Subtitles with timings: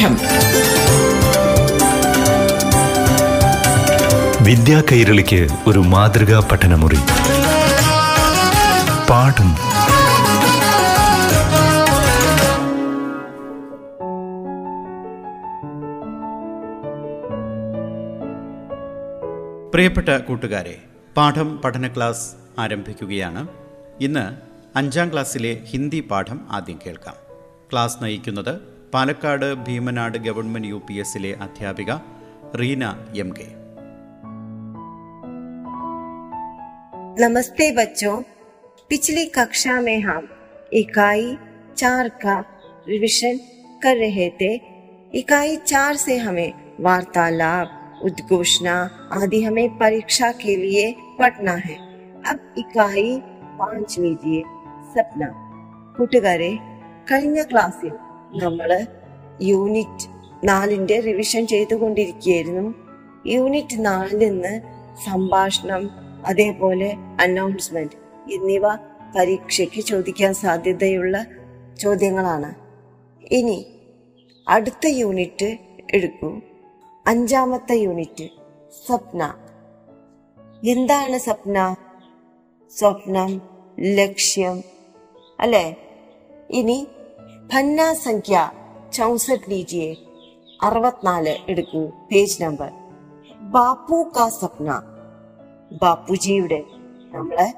[0.00, 0.16] പാഠം
[4.44, 6.98] വിദ്യാ കൈരളിക്ക് ഒരു മാതൃകാ പഠനമുറി.
[9.10, 9.50] പാഠം.
[19.70, 20.78] പ്രിയപ്പെട്ട കൂട്ടുകാരെ
[21.16, 23.48] പാഠം പഠന ക്ലാസ് ആരംഭിക്കുകയാണ്.
[24.00, 24.26] ഇന്ന്
[24.78, 27.14] അഞ്ചാം ക്ലാസ്സിലെ ഹിന്ദി പാഠം ആദ്യം കേൾക്കാം.
[27.72, 31.91] ക്ലാസ് നയിക്കുന്നത് Palakkad Bheemanad government U P എസിലെ അധ്യാപിക
[32.61, 32.83] റീന
[33.23, 33.49] എം കെ
[37.17, 38.15] नमस्ते बच्चों
[38.89, 40.23] पिछली कक्षा में हम
[40.73, 41.27] इकाई
[41.77, 42.33] चार का
[42.87, 43.35] रिविजन
[43.81, 44.49] कर रहे थे
[45.13, 47.69] इकाई चार से हमें वार्तालाप
[48.03, 48.75] उद्घोषणा
[49.13, 50.85] आदि हमें परीक्षा के लिए
[51.19, 51.77] पढ़ना है
[52.25, 53.07] अब इकाई
[53.59, 54.41] പാഞ്ച് लीजिए
[54.93, 55.23] സപ്ന
[55.95, 56.51] കൂട്ടുകാരെ
[57.09, 57.93] കഴിഞ്ഞ ക്ലാസ്സിൽ
[58.34, 58.86] നമ്മൾ
[59.42, 60.08] യൂണിറ്റ്
[60.44, 62.74] നാലിന്റെ റിവിഷൻ ചെയ്തുകൊണ്ടിരിക്കുകയായിരുന്നു.
[63.26, 64.60] യൂണിറ്റ് നാലിൽ നിന്ന്
[65.04, 65.90] സംഭാഷണം
[66.26, 67.92] അതേപോലെ അനൗൺസ്മെന്റ്
[68.32, 68.62] എന്നിവ
[69.16, 71.26] പരീക്ഷയ്ക്ക് ചോദിക്കാൻ സാധ്യതയുള്ള
[71.80, 72.54] ചോദ്യങ്ങളാണ്.
[73.32, 73.66] ഇനി
[74.48, 75.58] അടുത്ത യൂണിറ്റ്
[75.94, 76.40] എടുക്കൂ.
[77.06, 78.28] അഞ്ചാമത്തെ യൂണിറ്റ്
[78.86, 79.34] സ്വപ്ന.
[80.64, 81.76] എന്താണ് സ്വപ്ന?
[82.78, 83.42] സ്വപ്നം
[83.80, 84.62] ലക്ഷ്യം
[85.40, 85.76] അല്ലേ?
[86.50, 86.86] ഇനി
[87.54, 88.50] ഭന്ന സംഖ്യ
[88.92, 89.94] ചൗസठ ലീജിയെ
[90.62, 91.86] അറുപത്തിനാല് എടുക്കൂ.
[91.86, 92.70] Page number.
[93.40, 94.82] ബാപ്പു കാ സ്വപ്ന.
[95.82, 96.64] ബാപ്പുജിയുടെ
[97.12, 97.54] നമ്മളെ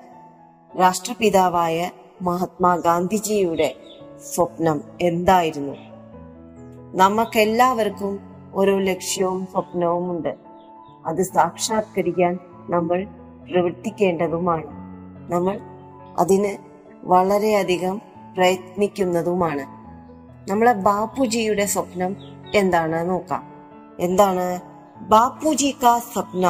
[0.80, 1.90] രാഷ്ട്രപിതാവായ
[2.22, 3.76] മഹാത്മാഗാന്ധിജിയുടെ
[4.34, 5.72] സ്വപ്നം എന്തായിരുന്നു?
[6.94, 8.20] നമുക്കെല്ലാവർക്കും
[8.54, 10.36] ഓരോ ലക്ഷ്യവും സ്വപ്നവും ഉണ്ട്.
[11.06, 12.38] അത് സാക്ഷാത്കരിക്കാൻ
[12.70, 13.04] നമ്മൾ
[13.50, 14.66] പ്രവർത്തിക്കേണ്ടതുമാണ്.
[15.32, 15.60] നമ്മൾ
[16.18, 16.56] അതിന്
[17.04, 18.00] വളരെയധികം
[18.36, 19.81] പ്രയത്നിക്കുന്നതുമാണ്.
[20.49, 22.11] നമ്മളെ ബാപ്പുജിയുടെ സ്വപ്നം
[22.59, 23.43] എന്താണ് നോക്കാം
[24.05, 24.47] എന്താണ്
[25.11, 26.45] ബാപ്പുജി കാ സ്വപ്ന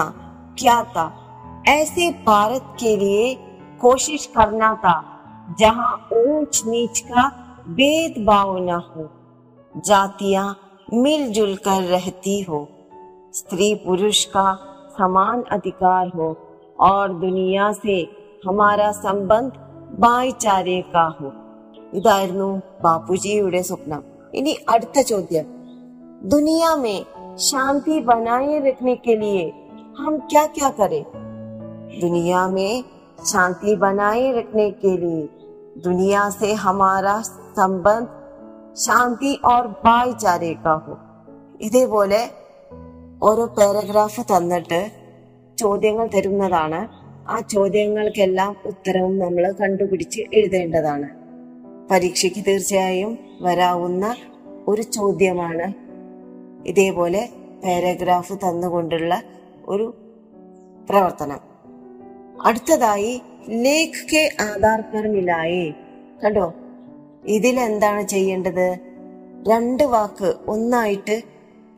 [0.59, 1.03] क्या था
[1.69, 3.25] ऐसे भारत के लिए
[3.81, 4.93] कोशिश करना था
[5.59, 5.89] जहां
[6.21, 7.23] ऊंच नीच का
[7.71, 9.03] भेदभाव न हो
[9.75, 10.47] जातियां
[10.95, 12.59] मिलजुल कर रहती हो
[13.33, 14.47] स्त्री पुरुष का
[14.97, 16.29] समान अधिकार हो
[16.81, 17.97] और दुनिया से
[18.47, 19.51] हमारा संबंध
[20.01, 21.29] ഭായിച്ചാരെ കാ ഹോ
[21.93, 22.49] ഇതായിരുന്നു
[22.83, 25.47] ബാപ്പുജിയുടെ സ്വപ്നം ഇനി അടുത്ത ചോദ്യം
[26.25, 26.99] दुनिया में
[27.39, 29.43] शांति बनाए रखने के लिए
[29.97, 31.03] हम क्या क्या करें
[31.99, 32.71] दुनिया में
[33.23, 35.21] शांति बनाए रखने के लिए
[35.79, 37.15] दुनिया से हमारा
[37.53, 38.07] संबंध
[38.81, 40.95] ശാന്തി ഓർ ഭായിച്ചാരെ കാ ഹോ
[41.59, 42.19] ഇതേപോലെ
[43.21, 44.81] ഓരോ പാരഗ്രാഫ് തന്നിട്ട്
[45.57, 46.81] ചോദ്യങ്ങൾ തരുന്നതാണ്
[47.33, 51.07] ആ ചോദ്യങ്ങൾക്കെല്ലാം ഉത്തരവും നമ്മൾ കണ്ടുപിടിച്ച് എഴുതേണ്ടതാണ്
[51.92, 54.16] പരീക്ഷയ്ക്ക് തീർച്ചയായും വരാവുന്ന
[54.68, 55.72] ഒരു ചോദ്യമാണ്.
[56.68, 57.28] ഇതേപോലെ
[57.64, 59.22] പാരഗ്രാഫ് തന്നുകൊണ്ടുള്ള
[59.66, 59.94] ഒരു
[60.90, 61.40] പ്രവർത്തനം.
[62.42, 65.70] അടുത്തതായി ലേഖ് കെ ആധാർ പർ മിലായേ
[66.24, 66.54] കണ്ടോ?
[67.24, 68.78] ഇതിൽ എന്താണ് ചെയ്യേണ്ടത്?
[69.48, 71.22] രണ്ട് വാക്ക് ഒന്നായിട്ട്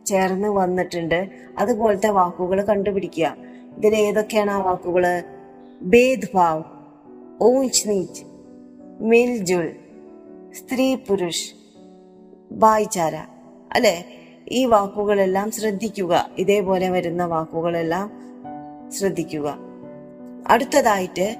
[0.06, 1.28] ചേർന്ന് വന്നിട്ടുണ്ട്.
[1.58, 3.36] അതുപോലത്തെ വാക്കുകൾ കണ്ടുപിടിക്കുക.
[3.76, 5.22] ഇതിൽ ഏതൊക്കെയാണ് ആ വാക്കുകൾ?
[5.82, 6.62] ഭേദ്ഭാവ്
[7.42, 8.24] ഊഞ്ച് നീച്ച്
[9.00, 9.72] മിൽജുൾ
[10.54, 11.52] സ്ത്രീ പുരുഷ്
[12.52, 13.14] ഭായിച്ചാര
[13.72, 14.04] അല്ലെ?
[14.48, 16.30] ഈ വാക്കുകളെല്ലാം ശ്രദ്ധിക്കുക.
[16.38, 18.12] ഇതേപോലെ വരുന്ന വാക്കുകളെല്ലാം
[18.90, 19.56] ശ്രദ്ധിക്കുക.
[20.46, 21.36] അടുത്തതായിട്ട്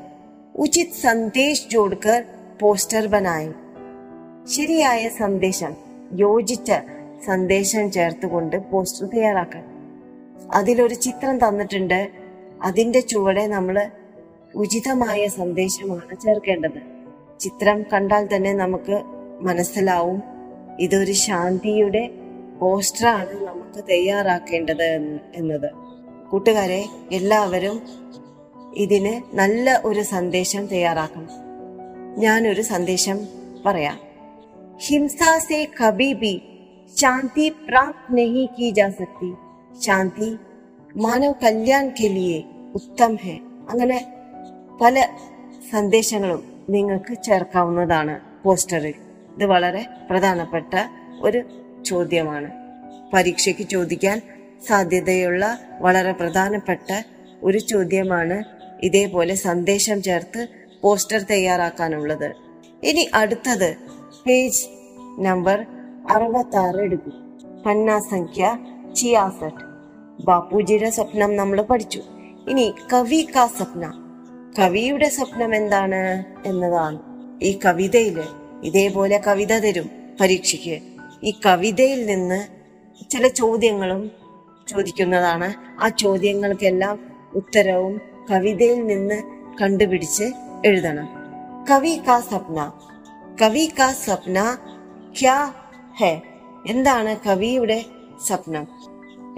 [0.57, 2.25] ഉചിത് സന്ദേശ് ജോഡ്കർ
[2.61, 3.53] പോസ്റ്റർ ബനായി.
[4.47, 5.77] ശരിയായ സന്ദേശം
[6.13, 6.73] യോജിച്ച
[7.27, 9.61] സന്ദേശം ചേർത്തുകൊണ്ട് പോസ്റ്റർ തയ്യാറാക്കുക
[10.53, 12.11] അതിലൊരു ചിത്രം തന്നിട്ടുണ്ട്.
[12.63, 13.91] അതിന്റെ ചുവടെ നമ്മൾ
[14.55, 16.94] ഉചിതമായ സന്ദേശമാണ് ചേർക്കേണ്ടത്.
[17.41, 19.03] ചിത്രം കണ്ടാൽ തന്നെ നമുക്ക്
[19.41, 20.23] മനസ്സിലാവും.
[20.81, 22.11] ഇതൊരു ശാന്തിയുടെ
[22.61, 25.71] പോസ്റ്ററാണ് നമുക്ക് തയ്യാറാക്കേണ്ടത് എന്ന് എന്നത്.
[26.31, 27.83] കൂട്ടുകാരെ എല്ലാവരും
[28.77, 31.29] ഇതിന് നല്ല ഒരു സന്ദേശം തയ്യാറാക്കണം.
[32.17, 33.21] ഞാനൊരു സന്ദേശം
[33.67, 34.01] പറയാം.
[34.77, 36.43] ഹിംസ സേ കബി ബി
[36.97, 39.33] ശാന്തി പ്രാപ്ത് നഹി കി ജാ സക്തി.
[39.81, 40.37] ശാന്തി
[40.97, 42.43] മാനവ് കല്യാൺ കെ ലിയെ
[42.75, 43.39] ഉത്തം ഹെ.
[43.71, 44.15] അങ്ങനെ
[44.81, 45.07] പല
[45.73, 48.95] സന്ദേശങ്ങളും നിങ്ങൾക്ക് ചേർക്കാവുന്നതാണ് പോസ്റ്ററിൽ
[49.35, 50.75] ഇത് വളരെ പ്രധാനപ്പെട്ട
[51.21, 51.43] ഒരു
[51.87, 52.51] ചോദ്യമാണ്.
[53.13, 54.23] പരീക്ഷയ്ക്ക് ചോദിക്കാൻ
[54.67, 57.03] സാധ്യതയുള്ള വളരെ പ്രധാനപ്പെട്ട
[57.43, 58.45] ഒരു ചോദ്യമാണ്
[58.83, 60.49] ഇതേപോലെ സന്ദേശം ചേർത്ത്
[60.83, 62.33] പോസ്റ്റർ തയ്യാറാക്കാനുള്ളത്.
[62.83, 63.77] ഇനി അടുത്തത്
[64.27, 64.67] പേജ്
[65.19, 65.67] നമ്പർ
[66.11, 67.39] അറുപത്തി ആറ് എടുക്കും.
[67.67, 68.59] പന്ന സംഖ്യ
[68.97, 69.65] ചിയാസട്ട്
[70.25, 72.03] ബാപ്പുജിയുടെ സ്വപ്നം നമ്മൾ പഠിച്ചു.
[72.49, 74.04] ഇനി കവി കാ സ്വപ്ന.
[74.59, 76.99] കവിയുടെ സ്വപ്നം എന്താണ് എന്നതാണ്.
[77.43, 78.23] ഈ കവിതയിൽ
[78.65, 79.91] ഇതേപോലെ കവിത തരും
[80.21, 80.83] പരീക്ഷയ്ക്ക്.
[81.23, 82.47] ഈ കവിതയിൽ നിന്ന്
[83.11, 84.11] ചില ചോദ്യങ്ങളും
[84.69, 85.55] ചോദിക്കുന്നതാണ്.
[85.85, 87.01] ആ ചോദ്യങ്ങൾക്കെല്ലാം
[87.35, 89.23] ഉത്തരവും കവിതയിൽ നിന്ന്
[89.63, 90.25] കണ്ടുപിടിച്ച്
[90.67, 91.09] എഴുതണം.
[91.71, 92.73] കവി കാ സ്വപ്ന.
[93.43, 94.59] കവി കാ സ്വപ്ന
[95.21, 95.53] ക്യാ
[95.97, 96.21] ഹേ?
[96.67, 97.85] എന്താണ് കവിയുടെ
[98.27, 98.69] സ്വപ്നം?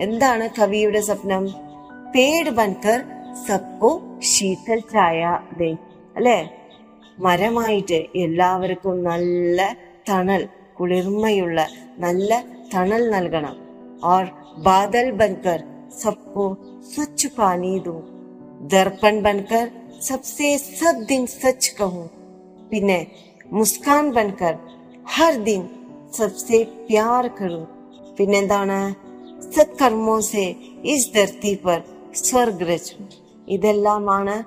[0.01, 1.47] എന്താണ് കവിയുടെ സ്വപ്നം?
[2.15, 3.03] പേട് ബൻകർ
[3.46, 3.92] സബ്കോ
[4.31, 5.72] ശീതൽ ചായ ദേ
[6.16, 6.38] അല്ലേ
[7.18, 9.62] മരമായിട്ട് എല്ലാവർക്കും നല്ല
[10.10, 10.44] തണൽ
[10.80, 11.60] കുളിർമയുള്ള
[12.00, 12.31] നല്ല
[12.74, 13.58] തണൽ നൽകണം
[14.04, 14.24] और
[14.60, 15.60] बादल बनकर
[15.94, 16.44] सबको
[16.86, 17.94] स्वच्छ पानी दो
[18.72, 19.66] दर्पण बनकर
[20.02, 22.08] सबसे सब दिन सच कहूं
[22.72, 23.00] പിന്നെ
[23.54, 24.54] മുസ്കാൻ ബൻകർ
[25.13, 25.63] ഹർ ദിൻ
[26.13, 27.60] സബ്സെ പ്യാർ കറൂ
[28.18, 28.78] പിന്നെന്താണ്
[29.50, 30.46] സത്കർമ്മോ സെ
[30.94, 31.80] ഇസ് ധർത്തി പർ
[32.22, 32.96] സ്വർഗ് രചു
[33.49, 34.45] ഇതെല്ലാമാണ്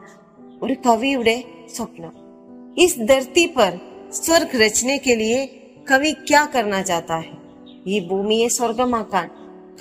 [0.66, 1.44] ഒരു കവിയുടെ
[1.76, 2.14] സ്വപ്നം.
[2.78, 3.80] ഇസ് ധർത്തി പർ
[4.12, 5.50] സ്വർഗ് രചനയ്ക്കെ
[5.92, 7.32] കവി ക്യാ കർണ ചാത്താ ഹെ?
[7.88, 9.30] ഈ ഭൂമിയെ സ്വർഗമാക്കാൻ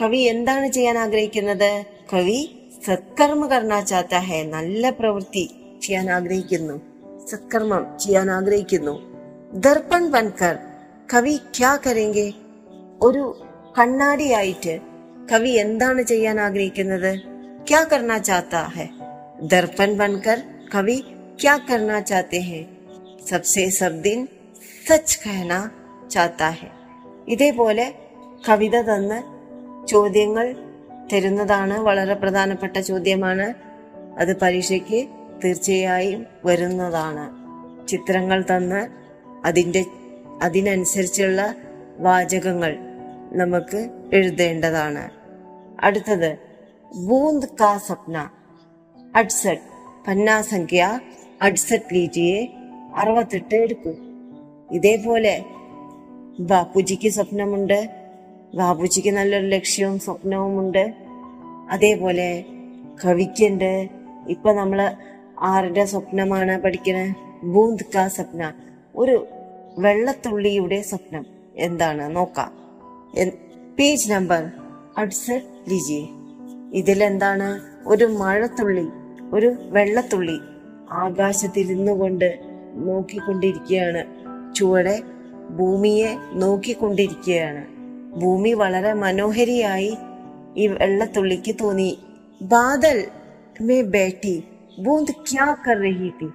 [0.03, 1.85] കവി എന്താണ് ചെയ്യാൻ ആഗ്രഹിക്കുന്നത്?
[2.12, 2.50] കവി
[2.87, 5.50] സത്കർമ്മ കർണ ചാത്ത ഹെ നല്ല പ്രവൃത്തി
[5.82, 6.81] ചെയ്യാൻ ആഗ്രഹിക്കുന്നു.
[7.26, 9.00] സത്കർമ്മം ചെയ്യാൻ ആഗ്രഹിക്കുന്നു.
[9.53, 10.59] ദർപ്പൺ വൻകർ
[11.15, 12.32] കവി ക്യാ കരെങ്കെ?
[13.03, 13.43] ഒരു
[13.79, 14.81] കണ്ണാടിയായിട്ട്
[15.32, 17.20] കവി എന്താണ് ചെയ്യാൻ ആഗ്രഹിക്കുന്നത്?
[17.69, 18.88] ക്യാ കർണ ചാത്ത ഹെ?
[19.43, 20.43] ദർപ്പൺ बनकर
[20.75, 20.96] कवि
[21.43, 22.67] क्या करना चाहते हैं?
[23.31, 24.26] सबसे सब दिन
[24.87, 25.70] സച്ച് കഹന
[26.11, 26.69] ചാത്ത ഹെ
[27.29, 27.94] ഇതേപോലെ
[28.49, 29.23] കവിത തന്ന്
[29.87, 30.56] ചോദ്യങ്ങൾ
[31.12, 33.55] തരുന്നതാണ് വളരെ പ്രധാനപ്പെട്ട ചോദ്യമാണ്.
[34.19, 35.08] അത് പരീക്ഷയ്ക്ക്
[35.44, 37.31] തീർച്ചയായും വരുന്നതാണ്.
[37.88, 38.88] ചിത്രങ്ങൾ തന്ന്
[39.44, 39.84] അതിന്റെ
[40.43, 41.55] അതിനനുസരിച്ചുള്ള
[41.99, 42.79] വാചകങ്ങൾ
[43.32, 45.11] നമുക്ക് എഴുതേണ്ടതാണ്.
[45.81, 46.37] അടുത്തത്
[46.94, 48.31] ബൂന്ദ് കാ സപ്ന
[49.14, 49.62] അഡ്സട്ട്.
[50.08, 51.00] പന്ന സംഖ്യ
[51.43, 52.46] അഡ്സറ്റ് ലീജിയെ
[52.96, 53.94] അറുപത്തെട്ട് എടുക്കൂ.
[54.70, 55.44] ഇതേപോലെ
[56.40, 57.90] ബാപ്പുജിക്ക് സ്വപ്നമുണ്ട്.
[58.55, 60.94] ബാപ്പുജിക്ക് നല്ലൊരു ലക്ഷ്യവും സ്വപ്നവും ഉണ്ട്
[61.70, 62.44] അതേപോലെ
[63.05, 63.88] കവിക്കുണ്ട്.
[64.28, 64.94] ഇപ്പൊ നമ്മൾ
[65.40, 67.14] ആരുടെ സ്വപ്നമാണ് പഠിക്കുന്നത്
[67.46, 68.52] ബൂന്ദ് കാ സ്വപ്ന.
[68.96, 69.26] ഒരു
[69.78, 71.26] വെള്ളത്തുള്ളിയുടെ സ്വപ്നം
[71.56, 72.16] എന്താണ്?
[72.16, 72.52] നോക്കാം.
[73.76, 74.50] പേജ് നമ്പർ
[74.99, 76.08] അഡ്സറ്റ് ലിജി
[76.72, 77.68] ഇതിലെന്താണ്?
[77.88, 78.88] ഒരു മഴത്തുള്ളി
[79.33, 80.38] ഒരു വെള്ളത്തുള്ളി
[80.94, 82.30] ആകാശത്തിരുന്നു കൊണ്ട്
[82.75, 84.03] നോക്കിക്കൊണ്ടിരിക്കുകയാണ്
[84.56, 84.95] ചുവടെ
[85.50, 87.63] ഭൂമിയെ നോക്കിക്കൊണ്ടിരിക്കുകയാണ്
[88.19, 89.94] ഭൂമി വളരെ മനോഹരിയായി
[90.57, 91.91] ഈ വെള്ളത്തുള്ളിക്ക് തോന്നി
[92.44, 93.00] ബാദൽ
[93.62, 94.35] മേ ബേട്ടി
[94.80, 96.30] ബൂന്ദ് ക്യാ കർ രഹി തി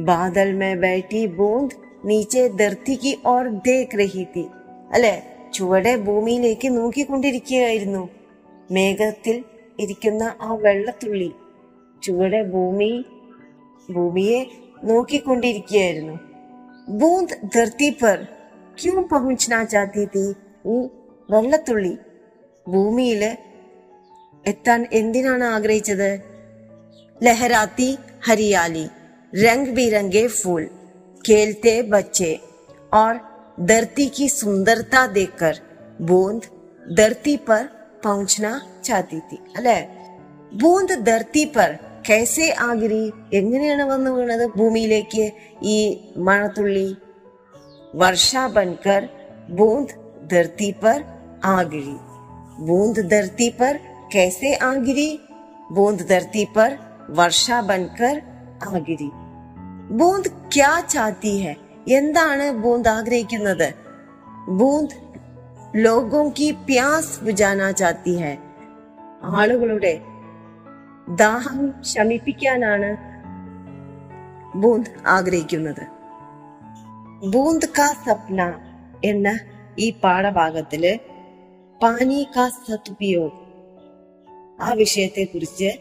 [0.00, 4.44] ബാദൽ മേ ബേട്ടി ബൂന്ദ് നീച്ചെ ധർത്തി की ओर ദേഖ് രഹി തി
[4.92, 5.14] അല്ലെ
[5.54, 8.02] ചുവടെ ഭൂമിയിലേക്ക് നോക്കിക്കൊണ്ടിരിക്കുകയായിരുന്നു
[8.70, 9.36] മേഘത്തിൽ
[9.79, 11.31] ഇരിക്കുന്ന ആ വെള്ളത്തുള്ളി
[12.03, 13.05] ചുവടെ ഭൂമി
[13.91, 14.39] ഭൂമിയെ
[14.83, 16.19] നോക്കിക്കൊണ്ടിരിക്കുകയായിരുന്നു.
[16.89, 18.27] ബൂന്ത് ധർത്തി പർ
[18.83, 20.33] ക്യൂ പഹുഞ്ചനാ ചാത്തി തീ
[20.65, 20.87] ഈ
[21.29, 21.97] വെള്ളത്തുള്ളി.
[22.67, 23.37] ഭൂമിയിൽ
[24.47, 26.21] എത്താൻ എന്തിനാണ് ആഗ്രഹിച്ചത്?
[27.23, 28.87] ലഹരാത്തി ഹരിയാലി
[29.43, 30.69] രംഗ് ബിരംഗെ ഫൂൾ
[31.27, 32.31] खेलते ബച്ചെ
[32.93, 33.13] ഓർ
[33.69, 35.55] धरती की सुंदरता देखकर
[36.01, 36.43] बूंद
[36.97, 37.61] धरती पर
[38.05, 38.51] पहुंचना
[38.84, 39.78] चाहती थी അല്ലെ
[40.52, 41.70] ബൂന്ദ് ധർത്തി പർ
[42.08, 43.02] കൈസെ ആഗിരി
[43.34, 45.24] എങ്ങനെയാണ് വന്നു വീണത് ഭൂമിയിലേക്ക്
[45.66, 45.78] ഈ
[46.18, 46.88] മഴത്തുള്ളി
[47.94, 49.02] വർഷ ബൻകർ
[49.50, 49.96] ബൂന്ദ്
[50.32, 50.98] ധർത്തി പർ
[51.48, 51.96] ആഗിരി
[52.60, 53.74] ബൂന്ദ് ധർത്തി പർ
[54.14, 55.10] കൈസെ ആഗിരി
[55.70, 56.70] ബൂന്ദ് ധർത്തി പർ
[57.10, 58.16] വർഷ ബൻകർ
[58.68, 59.10] ആഗിരി
[59.90, 61.54] ബൂന്ദ് ക്യാ ചാത്തി ഹെ
[61.90, 63.68] എന്താണ് ബൂന്ദ് ആഗ്രഹിക്കുന്നത്
[64.58, 64.96] ബൂന്ദ്
[65.76, 68.32] ലോഗോ കി പ്യാസ് ബുജാന ചാത്തി ഹെ
[69.23, 70.01] ആളുകളുടെ
[71.15, 72.97] ദാഹം ശമിപ്പിക്കാനാണ്
[74.57, 75.87] ബൂന്ദ് ആഗ്രഹിക്കുന്നത്.
[77.29, 78.59] ബൂന്ദ് കാ സപ്ന
[79.05, 79.39] എന്ന
[79.79, 80.99] ഈ പാഠഭാഗത്തിൽ
[81.83, 83.31] പാനി കാ സതുപയോഗ്
[84.61, 85.71] ആ വിഷയത്തെ കുറിച്ച്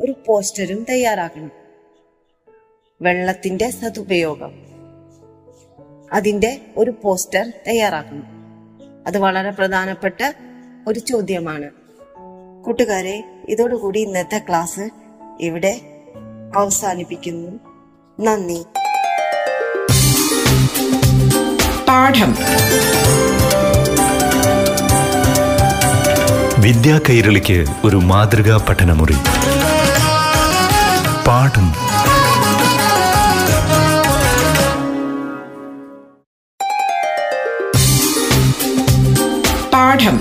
[0.00, 1.50] ഒരു പോസ്റ്ററും തയ്യാറാക്കണം.
[3.02, 4.52] വെള്ളത്തിന്റെ സതുപയോഗം
[6.12, 8.24] അതിന്റെ ഒരു പോസ്റ്റർ തയ്യാറാക്കണം.
[9.06, 10.32] അത് വളരെ പ്രധാനപ്പെട്ട
[10.88, 11.87] ഒരു ചോദ്യമാണ്.
[12.68, 14.90] കൂട്ടുകാരെ ഇതോടുകൂടി ഇന്നത്തെ ക്ലാസ്
[15.40, 15.80] ഇവിടെ
[16.56, 17.58] അവസാനിപ്പിക്കുന്നു.
[18.20, 18.64] നന്ദി.
[21.88, 22.36] പാഠം.
[26.58, 29.16] വിദ്യാ കൈരളിക്ക് ഒരു മാതൃകാ പഠനമുറി.
[31.26, 31.72] പാഠം.
[39.70, 40.20] പാഠം.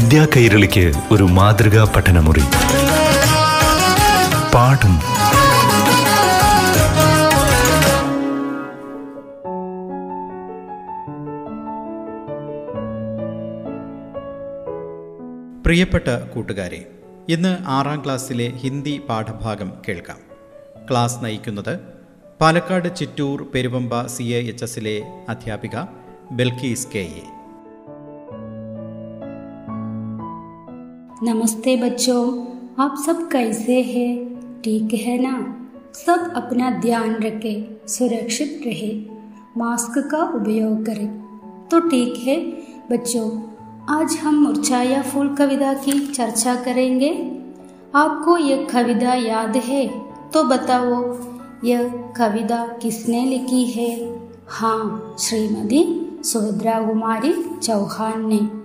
[0.00, 2.40] വിദ്യാ കൈരളിക്ക് ഒരു മാതൃകാ പഠനമുറി.
[4.54, 4.98] പാഠം.
[15.64, 16.86] പ്രിയപ്പെട്ട കൂട്ടുകാരെ
[17.28, 20.18] ഇന്ന് ആറാം ക്ലാസ്സിലെ ഹിന്ദി പാഠഭാഗം കേൾക്കാം.
[20.90, 21.78] ക്ലാസ് നയിക്കുന്നത്
[22.40, 25.76] Palakkad Chittur Peruvemba C A H എസിലെ അധ്യാപിക
[26.32, 27.39] ബെൽക്കീസ് കെ എ.
[31.22, 32.44] नमस्ते बच्चों,
[32.78, 34.40] आप सब कैसे हैं?
[34.62, 35.66] ठीक है ना?
[35.94, 39.06] सब अपना ध्यान रखें, सुरक्षित रहे,
[39.56, 41.06] मास्क का उपयोग करें।
[41.70, 42.36] तो ठीक है
[42.90, 43.42] बच्चों,
[43.88, 47.40] आज हम मुरझाया फूल कविता की चर्चा करेंगे।
[47.94, 49.88] आपको यह कविता याद है?
[50.34, 51.16] तो बताओ,
[51.64, 54.20] यह कविता किसने लिखी है?
[54.48, 58.59] हाँ श्रीमती सुभद्रा कुमारी चौहान ने।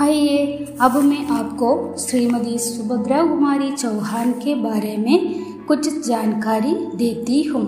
[0.00, 7.64] आइए, अब मैं आपको श्रीमती सुभद्रा कुमारी चौहान के बारे में कुछ जानकारी देती हूँ।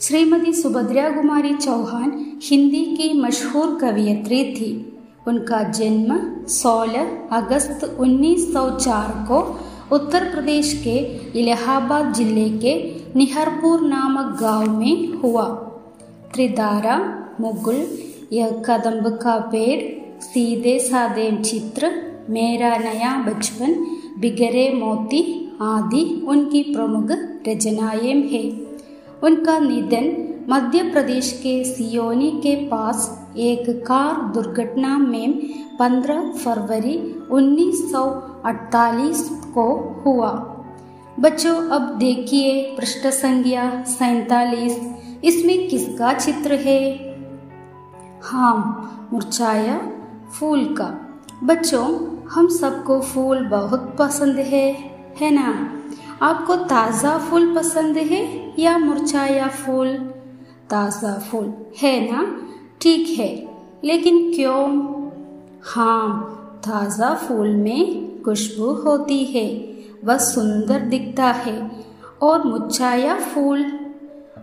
[0.00, 9.60] श्रीमती सुभद्रा कुमारी चौहान हिंदी की मशहूर कवियत्री थी। उनका जन्म 16 अगस्त 1904 को
[9.96, 10.98] उत्तर प्रदेश के
[11.40, 15.48] इलाहाबाद ज़िले के निहरपुर नामक गाँव में हुआ।
[16.34, 16.98] त्रिदारा,
[17.40, 17.86] मुगल,
[18.32, 20.03] यह कदम्ब का पेड़
[20.34, 21.92] सीधे साधे चित्र,
[22.30, 23.86] मेरा नया बचपन
[24.18, 27.08] बिगरे मोती आदि उनकी प्रमुख
[27.48, 28.66] रचनाएँ हैं।
[29.22, 39.30] उनका निधन मध्य प्रदेश के सियोनी के पास एक कार दुर्घटना में 15 फरवरी 1948
[39.30, 40.56] को हुआ।
[41.20, 44.80] बच्चों, अब देखिए पृष्ठ संख्या सैतालीस।
[45.24, 47.14] इसमें किसका चित्र है?
[48.22, 49.90] हाँ मुरझाया
[50.32, 51.84] फूल का। बच्चों,
[52.26, 54.72] हम सबको फूल बहुत पसंद है
[55.20, 55.70] है ना?
[56.22, 59.96] आपको ताज़ा फूल पसंद है या मुरझाया फूल?
[60.70, 61.52] ताज़ा फूल,
[61.82, 62.36] है ना?
[62.80, 63.48] ठीक है,
[63.84, 64.82] लेकिन क्यों?
[65.62, 66.30] हाँ
[66.66, 71.70] ताज़ा फूल में खुशबू होती है, वह सुंदर दिखता है।
[72.22, 73.78] और मुरझाया फूल?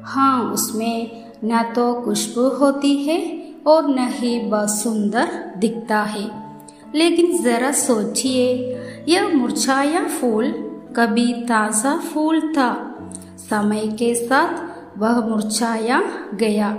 [0.04, 6.27] हाँ उसमें न तो खुशबू होती है और न ही वह सुंदर दिखता है
[6.95, 8.49] लेकिन जरा सोचिए
[9.09, 10.53] यह मुरझाया फूल
[10.97, 12.71] कभी ताज़ा फूल था
[13.51, 14.55] समय के साथ
[14.99, 16.01] वह मुरझाया
[16.35, 16.71] गया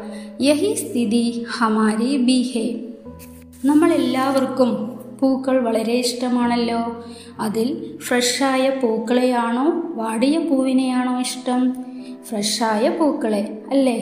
[0.42, 1.24] यही സ്ഥിതി
[1.56, 2.68] ഹമാരി ബി ഹെ
[3.66, 4.72] നമ്മളെല്ലാവർക്കും
[5.20, 6.82] പൂക്കൾ വളരെ ഇഷ്ടമാണല്ലോ
[7.46, 7.70] അതിൽ
[8.08, 9.66] ഫ്രഷായ പൂക്കളെയാണോ
[10.00, 11.64] വാടിയ പൂവിനെയാണോ ഇഷ്ടം
[12.30, 14.00] ഫ്രഷായ പൂക്കളെ അല്ലേ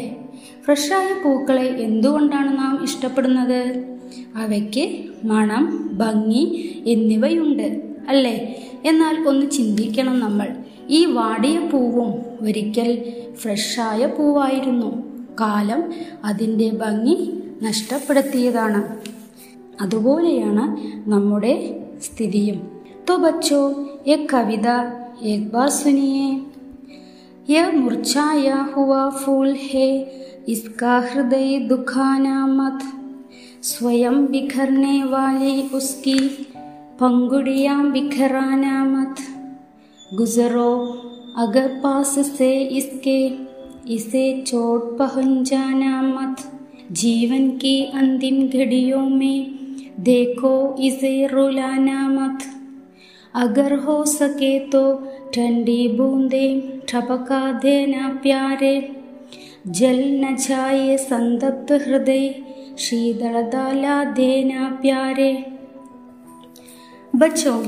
[0.65, 3.62] ഫ്രഷായ പൂക്കളെ എന്തുകൊണ്ടാണ് നാം ഇഷ്ടപ്പെടുന്നത്
[4.36, 4.86] അവയ്ക്ക്
[5.24, 6.44] മണം ഭംഗി
[6.86, 7.68] എന്നിവയുണ്ട്
[8.08, 8.36] അല്ലേ
[8.86, 10.50] എന്നാൽ ഒന്ന് ചിന്തിക്കണം നമ്മൾ
[10.89, 12.12] ഈ വാടിയ പൂവും
[12.42, 12.92] ഒരിക്കൽ
[13.36, 14.92] ഫ്രഷായ പൂവായിരുന്നു
[15.39, 15.82] കാലം
[16.25, 17.18] അതിൻ്റെ ഭംഗി
[17.63, 18.82] നഷ്ടപ്പെടുത്തിയതാണ്
[19.82, 20.63] അതുപോലെയാണ്
[21.10, 21.54] നമ്മുടെ
[22.04, 22.58] സ്ഥിതിയും
[23.08, 23.63] तो बच्चों
[24.06, 24.75] एक कविता
[25.24, 26.49] एक बार सुनिए
[27.50, 29.90] यह मुरझाया हुआ फूल है
[30.49, 32.80] इसका हृदय दुखाना मत
[33.64, 36.19] स्वयं बिखरने वाली उसकी
[37.00, 39.16] पंगुड़ियाँ बिखराना मत
[40.14, 40.73] गुजरो
[41.38, 43.19] अगर पास से इसके
[43.95, 46.50] इसे चोट पहुंचाना मत
[46.92, 49.59] जीवन की अंतिम घड़ियों में
[50.00, 50.52] देखो
[50.83, 52.45] इसे रुलाना मत
[53.35, 54.95] अगर हो सके तो
[55.35, 58.97] ठंडी बूंदे ठपका देना प्यारे।
[59.67, 62.35] जल न जाए संतप्त हृदय,
[62.79, 65.47] शीतल डाला देना प्यारे।
[67.17, 67.65] बच्चों,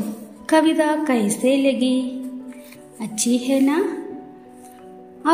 [0.48, 2.00] कविता कैसे लगी?
[3.00, 3.98] अच्छी है ना?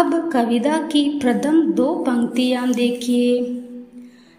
[0.01, 3.63] अब कविता की प्रथम दो पंक्तियाँ देखिए।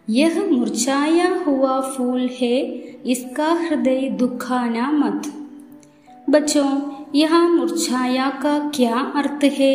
[0.10, 2.62] यह मुरझाया हुआ फूल है,
[3.06, 5.49] इसका हृदय दुखाना मत।
[6.29, 6.69] बच्चों
[7.15, 9.75] यहाँ मुरझाया का क्या अर्थ है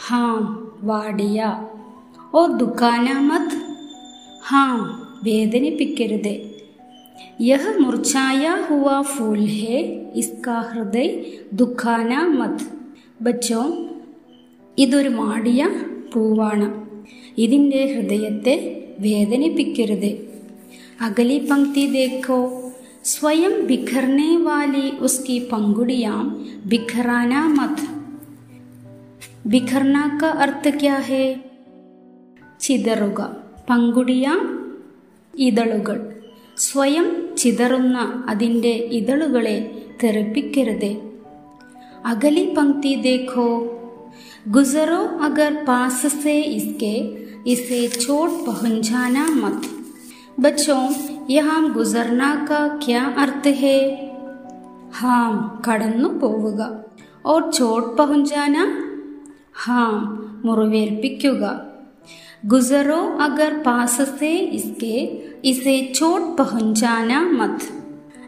[0.00, 0.34] हाँ
[0.84, 1.50] वाडिया
[2.34, 3.48] और दुखाना मत
[4.44, 4.74] हाँ
[5.24, 6.34] വേദനിപ്പിക്കരുത്
[7.42, 9.78] യഹ് മുർച്ചായ ഹുവ ഫൂൽ ഹെ
[10.20, 11.10] ഇസ്കാ ഹൃദയ്
[11.58, 12.64] ദുഃഖാന മത്
[13.20, 13.62] ബച്ചോ
[14.78, 15.62] ഇതൊരു മാടിയ
[16.12, 16.68] പൂവാണ്
[17.44, 18.54] ഇതിൻ്റെ ഹൃദയത്തെ
[19.00, 20.10] വേദനിപ്പിക്കരുത്
[21.06, 22.40] അഗലി പങ്ക്തി ദേഖോ
[23.12, 26.26] സ്വയം ബിഖർനെ വാലി ഉസ്കി പങ്കുടിയാം
[26.72, 27.84] ബിഖറാന മത്
[29.52, 31.26] ബിഖർന का अर्थ क्या है
[32.60, 33.20] ചിതറുക
[33.68, 34.40] പങ്കുടിയാം
[35.34, 35.96] ഇതളുകൾ
[36.58, 37.06] സ്വയം
[37.40, 39.56] ചിതറുന്ന അതിൻ്റെ ഇതളുകളെ
[40.02, 40.92] തെറിപ്പിക്കരുത്
[42.12, 43.48] അഗലി പങ്ക്തി ദേഖോ
[44.48, 46.92] गुजरो अगर पास से इसके
[47.46, 49.58] इसे चोट पहुंचाना मत
[50.38, 50.82] बच्चों
[51.30, 53.78] यहाँ गुजरना का क्या अर्थ है
[54.98, 55.32] ഹാം
[55.64, 56.60] കടന്നു പോവുക
[57.24, 58.56] ഓർ ചോട്ട് പഹുഞ്ചാന
[59.62, 59.96] ഹാം
[60.44, 61.42] മുറിവേൽപ്പിക്കുക
[62.44, 64.96] ഗുസറോ അഗർ പാസസെ ഇസ്കെ
[65.44, 67.66] ഇസെ ചോട്ട് പഹുഞ്ചാന മത്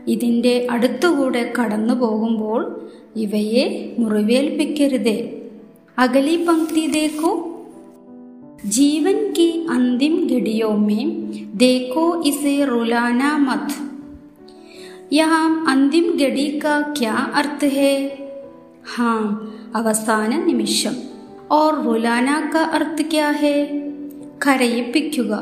[0.07, 2.61] ഇതിൻ്റെ അടുത്തുകൂടെ കടന്നു പോകുമ്പോൾ
[3.17, 3.65] ഇവയെ
[4.01, 5.19] മുറിവേൽപ്പിക്കരുതേ
[5.99, 7.33] അകലി പങ്ക്തി ദേക്കോ
[8.67, 11.05] जीवन की अंतिम घड़ियों में
[11.57, 13.69] देखो इसे रुलाना मत
[15.13, 17.95] यहाँ अंतिम घड़ी का क्या अर्थ है
[18.89, 19.23] हाँ
[19.77, 20.95] അവസാന നിമിഷം
[21.53, 23.57] और रुलाना का अर्थ क्या है
[24.45, 25.33] കരയിപ്പിക്കുക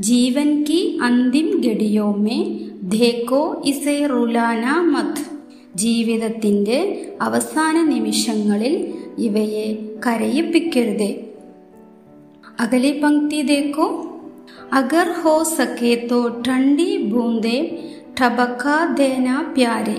[0.00, 2.40] ജീവൻ की अंतिम घड़ियों में
[2.90, 5.18] देखो इसे रुलाना मत
[5.76, 6.78] ജീവിതത്തിൻ്റെ
[7.20, 8.74] അവസാന നിമിഷങ്ങളിൽ
[9.26, 9.66] ഇവയെ
[10.04, 11.10] കരയിപ്പിക്കരുതേ
[12.58, 13.84] अगली पंक्ति देखो
[14.72, 17.56] अगर हो सके तो ठंडी बूंदे
[18.18, 19.98] ठबका देना प्यारे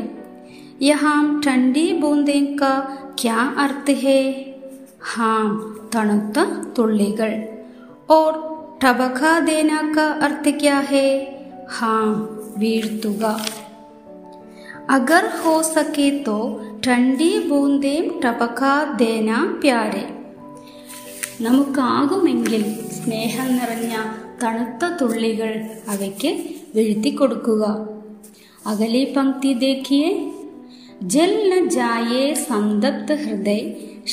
[0.82, 2.74] यहाँ ठंडी बूंदे का
[3.20, 4.22] क्या अर्थ है
[5.06, 5.44] हाँ
[5.94, 6.44] തണുത്ത
[6.76, 7.32] തുള്ളികൾ
[8.10, 8.40] और
[8.82, 11.08] ठबका देना का अर्थ क्या है
[11.70, 12.06] हाँ
[12.58, 13.36] വീഴ്ത്തുക
[14.90, 16.38] अगर हो सके तो
[16.86, 20.08] ठंडी बूंदे ठबका देना प्यारे
[21.46, 22.64] നമുക്കാകുമെങ്കിൽ
[22.96, 23.94] സ്നേഹം നിറഞ്ഞ
[24.42, 25.52] തണുത്ത തുള്ളികൾ
[25.94, 26.32] അവയ്ക്ക്
[26.76, 27.64] വീഴ്ത്തിക്കൊടുക്കുക
[28.66, 30.12] അകലി പങ്ക്തി ദേഖിയെ
[31.14, 33.62] ജൽ ന ജായേ സന്തപ്ത ഹൃദയ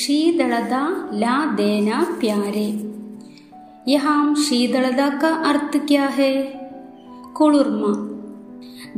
[0.01, 0.75] ശീതളത
[1.21, 1.89] ലാ ദേന
[2.21, 2.69] പ്യാരെ
[3.89, 6.33] യഹാം ശീതളത का अर्थ क्या है
[7.37, 7.83] കുളിർമ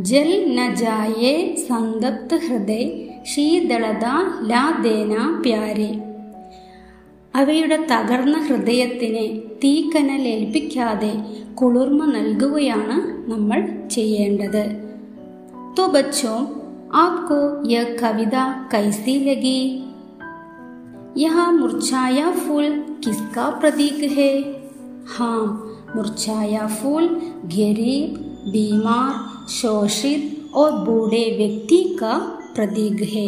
[0.07, 1.33] ജൽ ന ജായേ
[1.65, 2.85] സന്തപ്ത ഹൃദയ
[3.31, 4.05] ശീതളത
[4.49, 5.13] ലാ ദേന
[5.43, 5.89] പ്യാരെ
[7.39, 9.25] അവയുടെ തകർന്ന ഹൃദയത്തിന്
[9.63, 11.13] തീക്കനൽ ഏൽപ്പിക്കാതെ
[11.61, 12.97] കുളിർമ നൽകുകയാണ്
[13.31, 13.59] നമ്മൾ
[13.95, 14.63] ചെയ്യേണ്ടത്
[15.75, 16.37] तो बच्चों
[16.95, 17.35] आपको
[17.67, 19.59] यह कविता कैसी लगी
[21.17, 22.65] यह मुरझाया फूल
[23.03, 24.33] किसका प्रतीक है
[25.13, 25.39] हाँ
[25.95, 27.05] मुरझाया फूल
[27.55, 28.17] गरीब
[28.53, 29.13] बीमार
[29.51, 32.13] शोषित और बूढ़े व्यक्ति का
[32.55, 33.27] प्रतीक है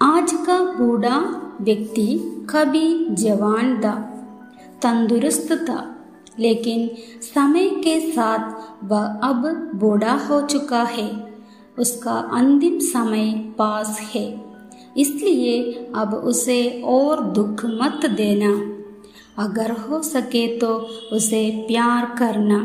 [0.00, 1.18] आज का बूढ़ा
[1.60, 2.06] व्यक्ति
[2.50, 3.94] कभी जवान था
[4.82, 5.78] तंदुरुस्त था
[6.38, 6.88] लेकिन
[7.24, 11.08] समय के साथ वह अब बूढ़ा हो चुका है
[11.78, 14.26] उसका अंतिम समय पास है
[14.96, 15.56] इसलिए
[15.94, 18.52] अब उसे और दुख मत देना
[19.38, 20.74] अगर हो सके तो
[21.12, 22.60] उसे प्यार करना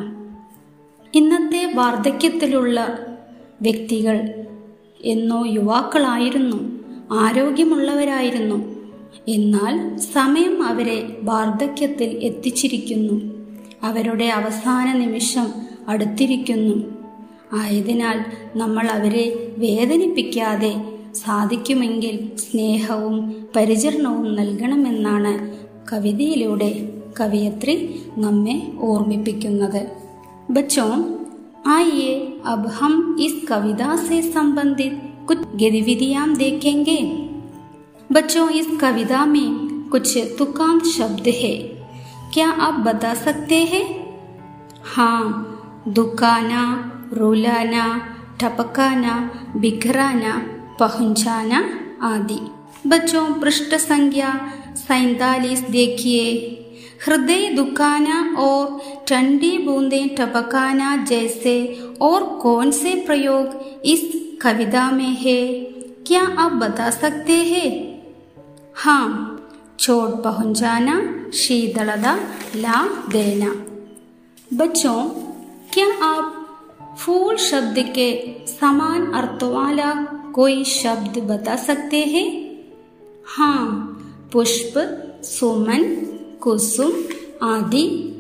[1.14, 2.80] ഇന്നത്തെ വാർദ്ധക്യത്തിലുള്ള
[3.62, 4.18] വ്യക്തികൾ
[5.12, 6.58] എന്നോ യുവാക്കളായിരുന്നു
[7.24, 8.58] ആരോഗ്യമുള്ളവരായിരുന്നു
[9.28, 9.74] എന്നാൽ
[10.14, 13.16] സമയം അവരെ വാർദ്ധക്യത്തിൽ എത്തിച്ചിരിക്കുന്നു
[13.84, 15.48] അവരുടെ അവസാന നിമിഷം
[15.88, 16.76] അടുത്തിരിക്കുന്നു
[17.54, 18.18] ആയതിനാൽ
[18.56, 19.26] നമ്മൾ അവരെ
[19.58, 20.74] വേദനിപ്പിക്കാതെ
[21.16, 23.16] സാധിക്കുമെങ്കിൽ സ്നേഹവും
[23.56, 25.34] പരിചരണവും നൽകണമെന്നാണ്
[25.92, 26.72] കവിതയിലൂടെ
[27.20, 27.76] കവിയത്രി
[28.18, 29.80] നമ്മെ ഓർമ്മിപ്പിക്കുന്നത്
[30.50, 30.92] बच्चों
[31.68, 32.12] आइए
[32.46, 34.94] अब हम इस कविता से संबंधित
[35.28, 37.00] कुछ गतिविधियां देखेंगे
[38.13, 39.55] बच्चों, इस कविता में
[39.89, 41.59] कुछ तुकांत शब्द है।
[42.35, 44.17] क्या आप बता सकते हैं?
[44.85, 45.49] हाँ
[45.89, 50.39] दुकाना, रुलाना, ठपकाना, बिखराना,
[50.81, 51.65] पहुंचाना
[52.03, 52.39] आदि।
[52.87, 56.49] बच्चों, पृष्ठ संख्या सैतालीस देखिए।
[57.07, 65.49] हृदय दुखाना और ठंडी बूंदें टपकाना जैसे और कौन से प्रयोग इस कविता में है?
[66.07, 67.92] क्या आप बता सकते हैं?
[68.75, 69.29] हाँ
[69.79, 72.19] चोट पहुंचाना, शीतलता
[72.57, 73.55] ला देना।
[74.57, 75.05] बच्चों,
[75.75, 76.39] क्या आप
[77.01, 79.95] फूल शब्द के समान अर्थ वाला
[80.35, 82.57] कोई शब्द बता सकते हैं?
[83.27, 83.89] हाँ
[84.33, 84.75] पुष्प,
[85.25, 85.83] सुमन,
[86.41, 86.93] कुसुम
[87.49, 88.17] आदि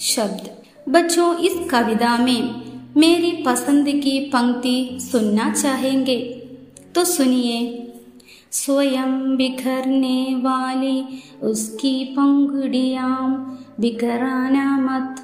[0.00, 0.50] शब्द।
[0.88, 2.62] बच्चों, इस कविता में
[2.96, 6.18] मेरी पसंद की पंक्ति सुनना चाहेंगे
[6.94, 7.80] तो सुनिए।
[8.54, 13.18] स्वयं बिखरने वाली उसकी पंगुड़ियाँ
[13.80, 15.16] बिखराना मत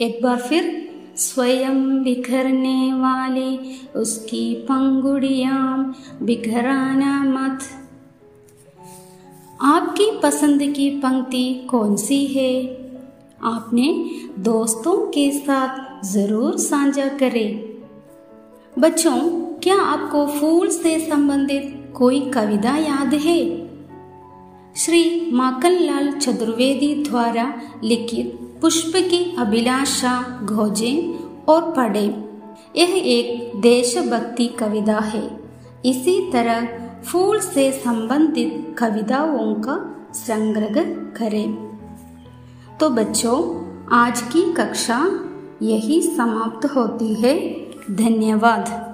[0.00, 7.60] एक बार फिर स्वयं बिखरने वाली उसकी पंगुड़ियाँ बिखराना मत
[9.60, 12.74] आपकी पसंद की पंक्ति कौन सी है?
[13.42, 17.64] आपने दोस्तों के साथ ज़रूर साझा करें।
[18.78, 19.16] बच्चों,
[19.60, 23.68] क्या आपको फूल से संबंधित कोई कविता याद है?
[24.76, 27.54] श्री माखनलाल चतुर्वेदी द्वारा
[27.84, 32.24] लिखित पुष्प की अभिलाषा घोजे और पढ़े।
[32.76, 35.40] यह एक देशभक्ति कविता है।
[35.84, 36.68] इसी तरह
[37.02, 40.84] फूल से संबंधित कविताओं का संग्रह
[41.18, 41.78] करें।
[42.80, 45.20] तो बच्चों, आज की कक्षा
[45.62, 47.38] यही समाप्त होती है।
[47.90, 48.93] धन्यवाद।